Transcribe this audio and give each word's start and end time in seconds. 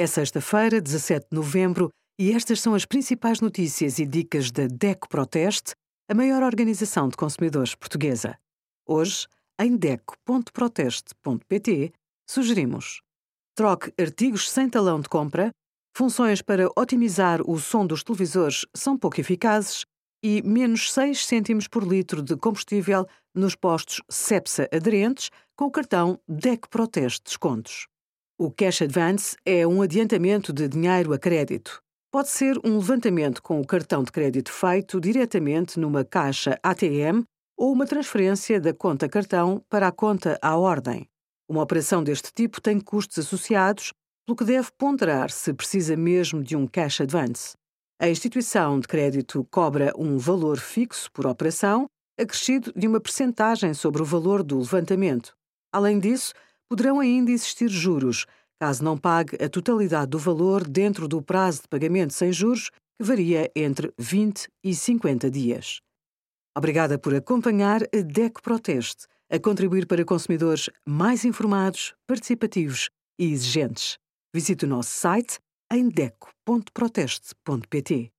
É 0.00 0.06
sexta-feira, 0.06 0.80
17 0.80 1.26
de 1.30 1.36
novembro, 1.36 1.90
e 2.18 2.32
estas 2.32 2.62
são 2.62 2.74
as 2.74 2.86
principais 2.86 3.42
notícias 3.42 3.98
e 3.98 4.06
dicas 4.06 4.50
da 4.50 4.66
DECO 4.66 5.06
Proteste, 5.06 5.74
a 6.08 6.14
maior 6.14 6.42
organização 6.42 7.06
de 7.06 7.18
consumidores 7.18 7.74
portuguesa. 7.74 8.38
Hoje, 8.88 9.26
em 9.60 9.76
DECO.proteste.pt, 9.76 11.92
sugerimos 12.26 13.02
troque 13.54 13.92
artigos 14.00 14.50
sem 14.50 14.70
talão 14.70 15.00
de 15.00 15.08
compra, 15.10 15.50
funções 15.94 16.40
para 16.40 16.70
otimizar 16.78 17.42
o 17.42 17.58
som 17.58 17.86
dos 17.86 18.02
televisores 18.02 18.64
são 18.74 18.96
pouco 18.96 19.20
eficazes 19.20 19.84
e 20.24 20.40
menos 20.40 20.90
6 20.94 21.26
cêntimos 21.26 21.68
por 21.68 21.86
litro 21.86 22.22
de 22.22 22.38
combustível 22.38 23.06
nos 23.34 23.54
postos 23.54 24.00
CEPSA 24.08 24.66
aderentes 24.72 25.28
com 25.54 25.66
o 25.66 25.70
cartão 25.70 26.18
DEC 26.26 26.70
Proteste 26.70 27.22
Descontos. 27.22 27.89
O 28.42 28.50
Cash 28.50 28.80
Advance 28.80 29.36
é 29.44 29.66
um 29.66 29.82
adiantamento 29.82 30.50
de 30.50 30.66
dinheiro 30.66 31.12
a 31.12 31.18
crédito. 31.18 31.78
Pode 32.10 32.30
ser 32.30 32.58
um 32.64 32.78
levantamento 32.78 33.42
com 33.42 33.60
o 33.60 33.66
cartão 33.66 34.02
de 34.02 34.10
crédito 34.10 34.50
feito 34.50 34.98
diretamente 34.98 35.78
numa 35.78 36.06
caixa 36.06 36.58
ATM 36.62 37.22
ou 37.54 37.70
uma 37.70 37.84
transferência 37.84 38.58
da 38.58 38.72
conta 38.72 39.10
cartão 39.10 39.62
para 39.68 39.88
a 39.88 39.92
conta 39.92 40.38
à 40.40 40.56
ordem. 40.56 41.06
Uma 41.46 41.62
operação 41.62 42.02
deste 42.02 42.32
tipo 42.32 42.62
tem 42.62 42.80
custos 42.80 43.18
associados, 43.18 43.92
pelo 44.24 44.34
que 44.34 44.44
deve 44.46 44.70
ponderar 44.78 45.28
se 45.28 45.52
precisa 45.52 45.94
mesmo 45.94 46.42
de 46.42 46.56
um 46.56 46.66
cash 46.66 47.02
advance. 47.02 47.52
A 48.00 48.08
instituição 48.08 48.80
de 48.80 48.88
crédito 48.88 49.46
cobra 49.50 49.92
um 49.98 50.16
valor 50.16 50.58
fixo 50.58 51.12
por 51.12 51.26
operação, 51.26 51.84
acrescido 52.18 52.72
de 52.74 52.88
uma 52.88 53.02
percentagem 53.02 53.74
sobre 53.74 54.00
o 54.00 54.06
valor 54.06 54.42
do 54.42 54.60
levantamento. 54.60 55.34
Além 55.70 56.00
disso, 56.00 56.32
poderão 56.70 57.00
ainda 57.00 57.32
existir 57.32 57.68
juros, 57.68 58.26
caso 58.60 58.84
não 58.84 58.96
pague 58.96 59.36
a 59.42 59.48
totalidade 59.48 60.10
do 60.10 60.20
valor 60.20 60.62
dentro 60.66 61.08
do 61.08 61.20
prazo 61.20 61.62
de 61.62 61.68
pagamento 61.68 62.14
sem 62.14 62.32
juros, 62.32 62.70
que 62.96 63.04
varia 63.04 63.50
entre 63.56 63.92
20 63.98 64.48
e 64.62 64.72
50 64.72 65.28
dias. 65.28 65.80
Obrigada 66.56 66.96
por 66.96 67.12
acompanhar 67.12 67.82
a 67.82 68.02
DEC 68.04 68.40
Proteste, 68.40 69.08
a 69.28 69.36
contribuir 69.38 69.86
para 69.86 70.04
consumidores 70.04 70.70
mais 70.86 71.24
informados, 71.24 71.92
participativos 72.06 72.88
e 73.18 73.32
exigentes. 73.32 73.98
Visite 74.32 74.64
o 74.64 74.68
nosso 74.68 74.90
site 74.90 75.40
em 75.72 75.88
deco.proteste.pt. 75.88 78.12